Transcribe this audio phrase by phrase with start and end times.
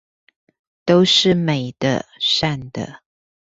[0.83, 3.03] 都是美的善的